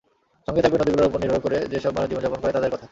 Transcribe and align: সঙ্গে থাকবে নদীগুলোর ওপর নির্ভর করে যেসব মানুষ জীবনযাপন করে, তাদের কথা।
সঙ্গে 0.47 0.61
থাকবে 0.63 0.77
নদীগুলোর 0.77 1.09
ওপর 1.09 1.21
নির্ভর 1.21 1.43
করে 1.45 1.57
যেসব 1.71 1.91
মানুষ 1.95 2.07
জীবনযাপন 2.09 2.39
করে, 2.41 2.51
তাদের 2.51 2.69
কথা। 2.69 2.79